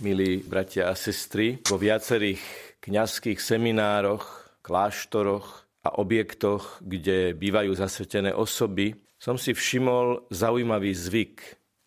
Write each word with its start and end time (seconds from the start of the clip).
milí 0.00 0.44
bratia 0.44 0.92
a 0.92 0.94
sestry, 0.94 1.60
vo 1.64 1.80
viacerých 1.80 2.42
kňazských 2.84 3.40
seminároch, 3.40 4.24
kláštoroch 4.60 5.46
a 5.86 5.96
objektoch, 5.96 6.82
kde 6.84 7.32
bývajú 7.32 7.72
zasvetené 7.72 8.34
osoby, 8.36 8.98
som 9.16 9.40
si 9.40 9.56
všimol 9.56 10.28
zaujímavý 10.28 10.92
zvyk. 10.92 11.36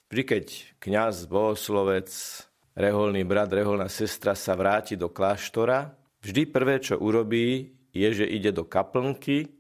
Vždy, 0.09 0.23
keď 0.25 0.45
kňaz, 0.81 1.29
bohoslovec, 1.29 2.09
reholný 2.73 3.21
brat, 3.27 3.53
reholná 3.53 3.85
sestra 3.91 4.33
sa 4.33 4.57
vráti 4.57 4.97
do 4.97 5.13
kláštora, 5.13 5.93
vždy 6.25 6.41
prvé, 6.49 6.81
čo 6.81 6.97
urobí, 6.97 7.77
je, 7.93 8.09
že 8.09 8.25
ide 8.25 8.49
do 8.49 8.65
kaplnky, 8.65 9.53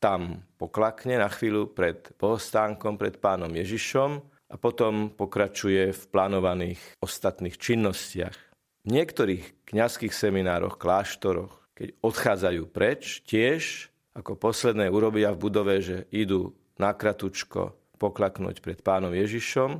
tam 0.00 0.48
poklakne 0.56 1.20
na 1.20 1.28
chvíľu 1.28 1.68
pred 1.76 2.08
bohostánkom, 2.16 2.96
pred 2.96 3.20
pánom 3.20 3.52
Ježišom 3.52 4.29
a 4.50 4.58
potom 4.58 5.14
pokračuje 5.14 5.94
v 5.94 6.02
plánovaných 6.10 6.82
ostatných 6.98 7.54
činnostiach. 7.54 8.36
V 8.82 8.88
niektorých 8.90 9.70
kňazských 9.70 10.10
seminároch, 10.10 10.74
kláštoroch, 10.74 11.78
keď 11.78 11.88
odchádzajú 12.02 12.62
preč, 12.74 13.22
tiež 13.22 13.88
ako 14.10 14.34
posledné 14.34 14.90
urobia 14.90 15.30
v 15.30 15.40
budove, 15.46 15.78
že 15.78 16.10
idú 16.10 16.50
na 16.82 16.90
kratučko 16.90 17.78
poklaknúť 18.00 18.58
pred 18.58 18.82
pánom 18.82 19.14
Ježišom 19.14 19.70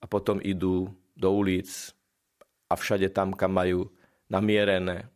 a 0.00 0.04
potom 0.04 0.42
idú 0.44 0.92
do 1.16 1.28
ulic 1.32 1.94
a 2.68 2.76
všade 2.76 3.08
tam, 3.16 3.32
kam 3.32 3.56
majú 3.56 3.88
namierené. 4.28 5.08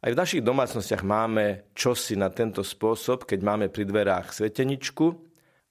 Aj 0.00 0.10
v 0.12 0.20
našich 0.20 0.40
domácnostiach 0.40 1.04
máme 1.04 1.70
čosi 1.76 2.16
na 2.16 2.32
tento 2.32 2.64
spôsob, 2.64 3.28
keď 3.28 3.40
máme 3.44 3.66
pri 3.68 3.84
dverách 3.84 4.32
sveteničku 4.32 5.29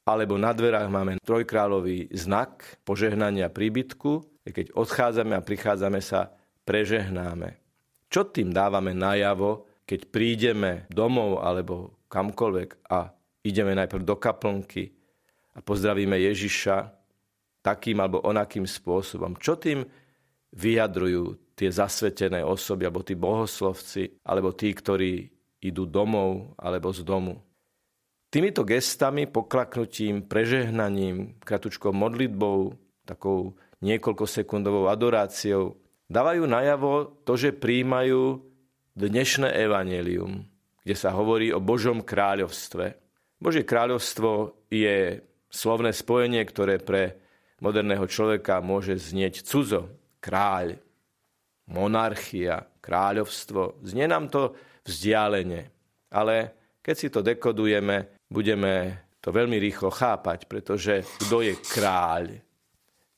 alebo 0.09 0.41
na 0.41 0.49
dverách 0.49 0.89
máme 0.89 1.21
trojkrálový 1.21 2.09
znak 2.17 2.81
požehnania 2.81 3.53
príbytku, 3.53 4.41
keď 4.49 4.73
odchádzame 4.73 5.37
a 5.37 5.45
prichádzame 5.45 6.01
sa 6.01 6.33
prežehnáme. 6.65 7.61
Čo 8.09 8.25
tým 8.33 8.49
dávame 8.49 8.97
najavo, 8.97 9.69
keď 9.85 10.09
prídeme 10.09 10.89
domov 10.89 11.45
alebo 11.45 12.01
kamkoľvek 12.09 12.89
a 12.89 13.13
ideme 13.45 13.77
najprv 13.77 14.01
do 14.01 14.17
kaplnky 14.17 14.89
a 15.53 15.61
pozdravíme 15.61 16.17
Ježiša 16.17 16.89
takým 17.61 18.01
alebo 18.01 18.25
onakým 18.25 18.65
spôsobom. 18.65 19.37
Čo 19.37 19.61
tým 19.61 19.85
vyjadrujú 20.57 21.53
tie 21.53 21.69
zasvetené 21.69 22.41
osoby, 22.41 22.87
alebo 22.87 23.05
tí 23.05 23.13
bohoslovci, 23.13 24.23
alebo 24.25 24.55
tí, 24.55 24.73
ktorí 24.73 25.27
idú 25.59 25.83
domov 25.83 26.55
alebo 26.55 26.89
z 26.95 27.03
domu. 27.03 27.35
Týmito 28.29 28.61
gestami, 28.61 29.25
poklaknutím, 29.25 30.21
prežehnaním, 30.21 31.41
kratučkou 31.41 31.89
modlitbou, 31.89 32.77
takou 33.01 33.57
niekoľkosekundovou 33.81 34.85
adoráciou, 34.85 35.81
dávajú 36.05 36.45
najavo 36.45 37.25
to, 37.25 37.33
že 37.33 37.57
príjmajú 37.57 38.37
dnešné 38.93 39.49
evanelium, 39.65 40.45
kde 40.85 40.93
sa 40.93 41.09
hovorí 41.09 41.49
o 41.49 41.57
Božom 41.57 42.05
kráľovstve. 42.05 42.93
Božie 43.41 43.65
kráľovstvo 43.65 44.61
je 44.69 45.25
slovné 45.49 45.89
spojenie, 45.89 46.45
ktoré 46.45 46.77
pre 46.77 47.17
moderného 47.65 48.05
človeka 48.05 48.61
môže 48.61 48.93
znieť 48.93 49.41
cudzo. 49.41 49.89
Kráľ, 50.21 50.77
monarchia, 51.65 52.61
kráľovstvo. 52.77 53.81
Znie 53.81 54.05
nám 54.05 54.29
to 54.29 54.53
vzdialene. 54.85 55.73
Ale 56.13 56.53
keď 56.85 56.95
si 56.95 57.07
to 57.09 57.25
dekodujeme, 57.25 58.18
budeme 58.29 59.03
to 59.19 59.33
veľmi 59.33 59.57
rýchlo 59.59 59.89
chápať, 59.91 60.45
pretože 60.45 61.03
kto 61.25 61.43
je 61.43 61.53
kráľ 61.57 62.25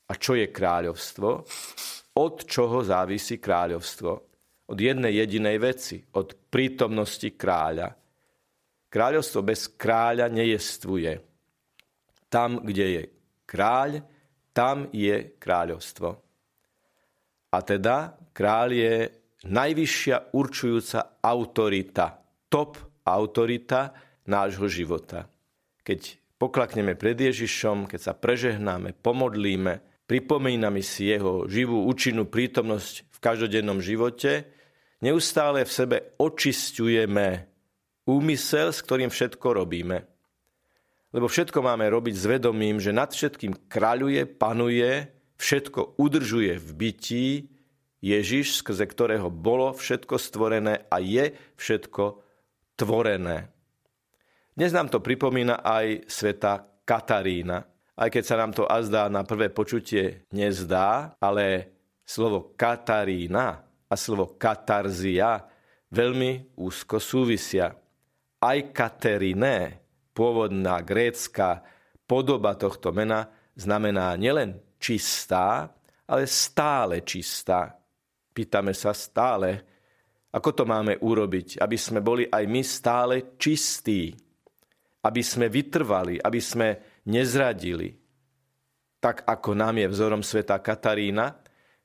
a 0.08 0.12
čo 0.18 0.34
je 0.34 0.50
kráľovstvo, 0.50 1.28
od 2.18 2.34
čoho 2.44 2.84
závisí 2.84 3.38
kráľovstvo. 3.38 4.10
Od 4.72 4.78
jednej 4.78 5.20
jedinej 5.20 5.56
veci, 5.60 6.00
od 6.16 6.32
prítomnosti 6.48 7.28
kráľa. 7.36 7.92
Kráľovstvo 8.88 9.40
bez 9.44 9.68
kráľa 9.76 10.32
nejestvuje. 10.32 11.12
Tam, 12.32 12.64
kde 12.64 12.86
je 12.88 13.02
kráľ, 13.44 14.00
tam 14.52 14.88
je 14.92 15.36
kráľovstvo. 15.36 16.08
A 17.52 17.58
teda 17.60 18.16
kráľ 18.32 18.68
je 18.72 18.94
najvyššia 19.44 20.32
určujúca 20.32 21.20
autorita, 21.20 22.06
top 22.48 22.80
autorita, 23.04 23.92
nášho 24.26 24.66
života. 24.70 25.26
Keď 25.82 26.18
poklakneme 26.38 26.94
pred 26.94 27.18
Ježišom, 27.18 27.90
keď 27.90 28.00
sa 28.00 28.12
prežehnáme, 28.14 28.94
pomodlíme, 28.98 30.06
pripomíname 30.06 30.82
si 30.82 31.10
jeho 31.10 31.46
živú 31.46 31.86
účinnú 31.86 32.26
prítomnosť 32.26 32.94
v 33.10 33.18
každodennom 33.18 33.78
živote, 33.78 34.46
neustále 35.02 35.66
v 35.66 35.72
sebe 35.72 35.96
očistujeme 36.18 37.46
úmysel, 38.06 38.74
s 38.74 38.82
ktorým 38.82 39.10
všetko 39.10 39.46
robíme. 39.62 40.06
Lebo 41.12 41.28
všetko 41.28 41.60
máme 41.60 41.92
robiť 41.92 42.14
s 42.16 42.24
vedomím, 42.24 42.80
že 42.80 42.90
nad 42.90 43.12
všetkým 43.12 43.68
kráľuje, 43.68 44.24
panuje, 44.26 45.12
všetko 45.36 46.00
udržuje 46.00 46.56
v 46.56 46.68
bytí 46.72 47.28
Ježiš, 48.02 48.64
skrze 48.64 48.88
ktorého 48.88 49.28
bolo 49.28 49.76
všetko 49.76 50.18
stvorené 50.18 50.88
a 50.88 50.98
je 50.98 51.36
všetko 51.60 52.18
tvorené. 52.74 53.52
Dnes 54.52 54.68
nám 54.68 54.92
to 54.92 55.00
pripomína 55.00 55.64
aj 55.64 56.12
sveta 56.12 56.84
Katarína. 56.84 57.64
Aj 57.96 58.08
keď 58.12 58.24
sa 58.24 58.36
nám 58.36 58.52
to 58.52 58.68
azdá 58.68 59.08
na 59.08 59.24
prvé 59.24 59.48
počutie 59.48 60.28
nezdá, 60.28 61.16
ale 61.16 61.72
slovo 62.04 62.52
Katarína 62.52 63.64
a 63.64 63.94
slovo 63.96 64.36
katarzia 64.36 65.40
veľmi 65.88 66.60
úzko 66.60 67.00
súvisia. 67.00 67.72
Aj 68.44 68.58
Kateriné, 68.76 69.80
pôvodná 70.12 70.84
grécka 70.84 71.64
podoba 72.04 72.52
tohto 72.52 72.92
mena, 72.92 73.32
znamená 73.56 74.12
nielen 74.20 74.60
čistá, 74.76 75.72
ale 76.04 76.28
stále 76.28 77.00
čistá. 77.08 77.72
Pýtame 78.36 78.76
sa 78.76 78.92
stále, 78.92 79.64
ako 80.28 80.50
to 80.52 80.64
máme 80.68 81.00
urobiť, 81.00 81.56
aby 81.56 81.76
sme 81.80 82.04
boli 82.04 82.28
aj 82.28 82.44
my 82.44 82.60
stále 82.60 83.14
čistí 83.40 84.12
aby 85.02 85.22
sme 85.22 85.50
vytrvali, 85.50 86.22
aby 86.22 86.40
sme 86.40 86.68
nezradili. 87.10 87.90
Tak 89.02 89.26
ako 89.26 89.50
nám 89.58 89.82
je 89.82 89.86
vzorom 89.90 90.22
sveta 90.22 90.62
Katarína, 90.62 91.34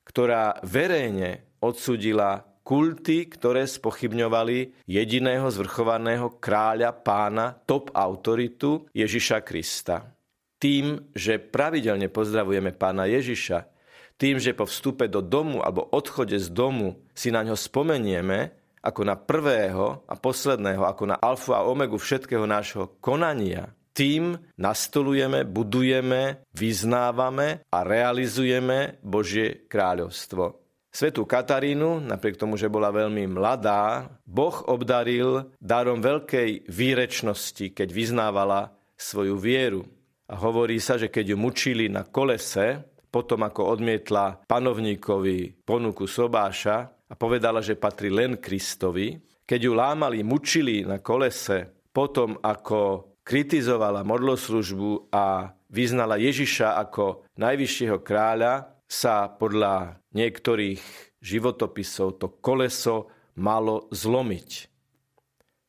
ktorá 0.06 0.62
verejne 0.62 1.58
odsudila 1.60 2.46
kulty, 2.62 3.32
ktoré 3.32 3.64
spochybňovali 3.64 4.86
jediného 4.86 5.48
zvrchovaného 5.48 6.36
kráľa, 6.38 6.94
pána, 6.94 7.56
top 7.64 7.96
autoritu 7.96 8.86
Ježiša 8.92 9.42
Krista. 9.42 10.14
Tým, 10.60 11.14
že 11.16 11.40
pravidelne 11.40 12.12
pozdravujeme 12.12 12.76
pána 12.76 13.08
Ježiša, 13.08 13.72
tým, 14.18 14.42
že 14.42 14.58
po 14.58 14.66
vstupe 14.66 15.06
do 15.06 15.22
domu 15.22 15.62
alebo 15.62 15.86
odchode 15.94 16.36
z 16.42 16.50
domu 16.50 16.98
si 17.14 17.30
na 17.30 17.46
ňo 17.46 17.54
spomenieme, 17.54 18.57
ako 18.82 19.02
na 19.04 19.16
prvého 19.18 20.06
a 20.08 20.14
posledného, 20.16 20.84
ako 20.86 21.04
na 21.10 21.18
alfu 21.18 21.52
a 21.54 21.66
omegu 21.66 21.98
všetkého 21.98 22.46
nášho 22.46 22.98
konania, 23.02 23.72
tým 23.98 24.38
nastolujeme, 24.62 25.42
budujeme, 25.42 26.46
vyznávame 26.54 27.66
a 27.74 27.82
realizujeme 27.82 29.02
Božie 29.02 29.66
kráľovstvo. 29.66 30.62
Svetu 30.94 31.26
Katarínu, 31.26 32.06
napriek 32.06 32.38
tomu, 32.38 32.58
že 32.58 32.70
bola 32.70 32.94
veľmi 32.94 33.26
mladá, 33.30 34.06
Boh 34.26 34.66
obdaril 34.70 35.50
darom 35.62 36.02
veľkej 36.02 36.70
výrečnosti, 36.70 37.74
keď 37.74 37.90
vyznávala 37.90 38.74
svoju 38.98 39.38
vieru. 39.38 39.86
A 40.26 40.38
hovorí 40.42 40.82
sa, 40.82 40.98
že 40.98 41.14
keď 41.14 41.34
ju 41.34 41.38
mučili 41.38 41.86
na 41.86 42.06
kolese, 42.06 42.82
potom 43.08 43.46
ako 43.46 43.78
odmietla 43.78 44.46
panovníkovi 44.50 45.64
ponuku 45.66 46.10
sobáša, 46.10 46.97
a 47.08 47.14
povedala, 47.16 47.64
že 47.64 47.80
patrí 47.80 48.12
len 48.12 48.36
Kristovi. 48.40 49.16
Keď 49.48 49.60
ju 49.64 49.74
lámali, 49.74 50.28
mučili 50.28 50.84
na 50.84 51.00
kolese, 51.00 51.88
potom 51.96 52.36
ako 52.44 53.16
kritizovala 53.24 54.04
modloslužbu 54.04 55.12
a 55.12 55.52
vyznala 55.72 56.20
Ježiša 56.20 56.80
ako 56.88 57.28
najvyššieho 57.40 58.00
kráľa, 58.04 58.78
sa 58.88 59.28
podľa 59.28 60.00
niektorých 60.16 60.80
životopisov 61.20 62.24
to 62.24 62.32
koleso 62.40 63.12
malo 63.36 63.92
zlomiť. 63.92 64.50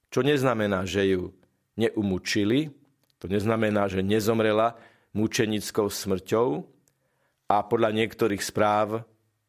Čo 0.08 0.22
neznamená, 0.22 0.86
že 0.86 1.18
ju 1.18 1.34
neumučili, 1.74 2.70
to 3.18 3.26
neznamená, 3.26 3.90
že 3.90 4.06
nezomrela 4.06 4.78
mučenickou 5.18 5.90
smrťou 5.90 6.62
a 7.50 7.56
podľa 7.66 7.90
niektorých 7.98 8.38
správ 8.38 9.02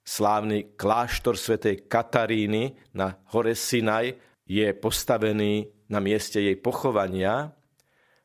slávny 0.09 0.73
kláštor 0.73 1.37
svätej 1.37 1.85
Kataríny 1.85 2.73
na 2.97 3.21
hore 3.29 3.53
Sinaj 3.53 4.17
je 4.49 4.65
postavený 4.73 5.69
na 5.85 6.01
mieste 6.01 6.41
jej 6.41 6.57
pochovania. 6.57 7.53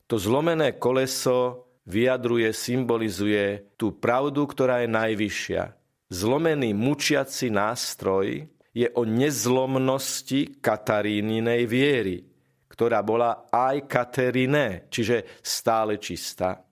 To 0.09 0.17
zlomené 0.17 0.81
koleso 0.81 1.69
vyjadruje, 1.85 2.49
symbolizuje 2.57 3.77
tú 3.77 4.01
pravdu, 4.01 4.49
ktorá 4.49 4.81
je 4.81 4.89
najvyššia. 4.89 5.63
zlomený 6.09 6.73
mučiaci 6.73 7.53
nástroj 7.53 8.49
je 8.73 8.89
o 8.97 9.05
nezlomnosti 9.05 10.65
Kataríninej 10.65 11.69
viery, 11.69 12.25
ktorá 12.65 13.05
bola 13.05 13.53
aj 13.53 13.85
Kateriné, 13.85 14.89
čiže 14.89 15.45
stále 15.45 16.01
čistá. 16.01 16.64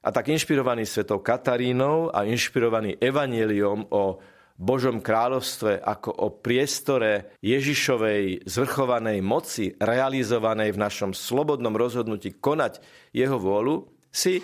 A 0.00 0.08
tak 0.08 0.32
inšpirovaný 0.32 0.88
svetou 0.88 1.20
Katarínou 1.20 2.08
a 2.08 2.24
inšpirovaný 2.24 2.96
evaneliom 2.96 3.92
o 3.92 4.16
Božom 4.60 5.00
kráľovstve 5.00 5.80
ako 5.80 6.10
o 6.24 6.28
priestore 6.36 7.36
Ježišovej 7.44 8.48
zvrchovanej 8.48 9.20
moci 9.20 9.72
realizovanej 9.76 10.76
v 10.76 10.82
našom 10.84 11.12
slobodnom 11.16 11.72
rozhodnutí 11.76 12.36
konať 12.40 12.80
jeho 13.12 13.36
vôľu, 13.40 13.88
si 14.12 14.40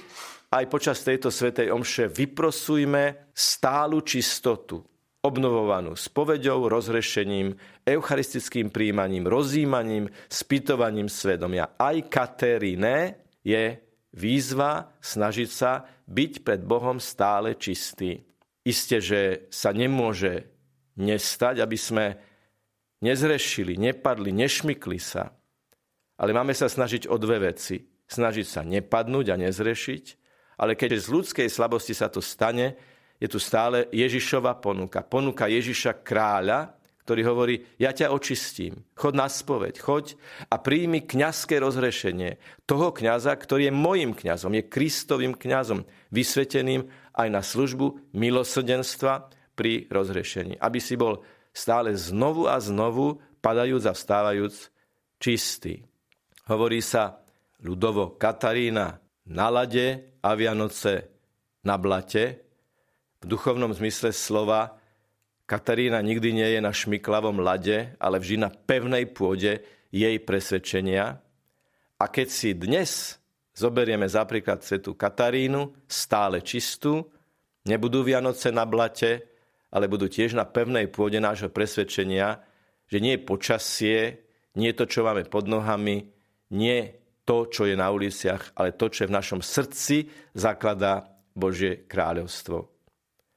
aj 0.52 0.64
počas 0.72 1.00
tejto 1.04 1.28
svetej 1.28 1.72
omše 1.72 2.08
vyprosujme 2.08 3.32
stálu 3.32 4.00
čistotu, 4.04 4.80
obnovovanú 5.20 5.96
spoveďou, 5.96 6.68
rozrešením, 6.68 7.56
eucharistickým 7.84 8.72
príjmaním, 8.72 9.28
rozímaním, 9.28 10.08
spýtovaním 10.28 11.08
svedomia. 11.08 11.76
Aj 11.76 11.96
Kateríne 12.08 13.20
je 13.44 13.85
výzva 14.14 14.92
snažiť 15.02 15.48
sa 15.50 15.86
byť 16.06 16.32
pred 16.46 16.60
Bohom 16.62 17.02
stále 17.02 17.58
čistý. 17.58 18.22
Isté, 18.66 18.98
že 18.98 19.20
sa 19.50 19.70
nemôže 19.70 20.50
nestať, 20.98 21.62
aby 21.62 21.78
sme 21.78 22.18
nezrešili, 23.02 23.78
nepadli, 23.78 24.34
nešmykli 24.34 24.98
sa. 24.98 25.30
Ale 26.16 26.32
máme 26.32 26.56
sa 26.56 26.66
snažiť 26.66 27.06
o 27.06 27.16
dve 27.20 27.52
veci. 27.52 27.84
Snažiť 28.06 28.46
sa 28.46 28.62
nepadnúť 28.62 29.34
a 29.34 29.36
nezrešiť, 29.36 30.04
ale 30.62 30.78
keď 30.78 30.94
z 30.94 31.06
ľudskej 31.10 31.48
slabosti 31.50 31.90
sa 31.90 32.06
to 32.06 32.22
stane, 32.22 32.78
je 33.18 33.26
tu 33.26 33.42
stále 33.42 33.90
Ježišova 33.90 34.62
ponuka. 34.62 35.02
Ponuka 35.02 35.50
Ježiša 35.50 36.06
kráľa, 36.06 36.75
ktorý 37.06 37.22
hovorí, 37.22 37.62
ja 37.78 37.94
ťa 37.94 38.10
očistím, 38.10 38.82
chod 38.98 39.14
na 39.14 39.30
spoveď, 39.30 39.78
choď 39.78 40.18
a 40.50 40.58
príjmi 40.58 41.06
kňazské 41.06 41.62
rozrešenie 41.62 42.42
toho 42.66 42.90
kňaza, 42.90 43.30
ktorý 43.30 43.70
je 43.70 43.78
mojim 43.78 44.10
kňazom, 44.10 44.50
je 44.58 44.66
Kristovým 44.66 45.38
kňazom, 45.38 45.86
vysveteným 46.10 46.90
aj 47.14 47.28
na 47.30 47.46
službu 47.46 48.10
milosrdenstva 48.10 49.30
pri 49.54 49.86
rozrešení. 49.86 50.58
Aby 50.58 50.82
si 50.82 50.98
bol 50.98 51.22
stále 51.54 51.94
znovu 51.94 52.50
a 52.50 52.58
znovu, 52.58 53.22
padajúc 53.38 53.86
a 53.86 53.94
vstávajúc, 53.94 54.74
čistý. 55.22 55.86
Hovorí 56.50 56.82
sa 56.82 57.22
ľudovo 57.62 58.18
Katarína 58.18 58.98
na 59.30 59.46
lade 59.46 60.18
a 60.26 60.34
Vianoce 60.34 61.06
na 61.62 61.78
blate. 61.78 62.42
V 63.22 63.30
duchovnom 63.30 63.70
zmysle 63.70 64.10
slova 64.10 64.74
Katarína 65.46 66.02
nikdy 66.02 66.34
nie 66.34 66.48
je 66.58 66.60
na 66.60 66.74
šmiklavom 66.74 67.38
lade, 67.38 67.94
ale 68.02 68.18
vždy 68.18 68.36
na 68.42 68.50
pevnej 68.50 69.06
pôde 69.06 69.62
jej 69.94 70.18
presvedčenia. 70.18 71.22
A 71.96 72.04
keď 72.10 72.28
si 72.28 72.50
dnes 72.50 73.14
zoberieme 73.54 74.10
za 74.10 74.26
príklad 74.26 74.66
svetu 74.66 74.98
Katarínu, 74.98 75.86
stále 75.86 76.42
čistú, 76.42 77.06
nebudú 77.62 78.02
Vianoce 78.02 78.50
na 78.50 78.66
blate, 78.66 79.22
ale 79.70 79.86
budú 79.86 80.10
tiež 80.10 80.34
na 80.34 80.44
pevnej 80.44 80.90
pôde 80.90 81.22
nášho 81.22 81.48
presvedčenia, 81.48 82.42
že 82.90 82.98
nie 82.98 83.14
je 83.14 83.26
počasie, 83.26 83.98
nie 84.58 84.74
je 84.74 84.78
to, 84.82 84.86
čo 84.90 85.06
máme 85.06 85.30
pod 85.30 85.46
nohami, 85.46 86.10
nie 86.58 86.78
to, 87.22 87.46
čo 87.46 87.70
je 87.70 87.78
na 87.78 87.90
uliciach, 87.94 88.54
ale 88.58 88.74
to, 88.74 88.90
čo 88.90 89.06
je 89.06 89.10
v 89.10 89.16
našom 89.18 89.40
srdci, 89.42 90.10
zakladá 90.34 91.06
Božie 91.34 91.86
kráľovstvo. 91.86 92.75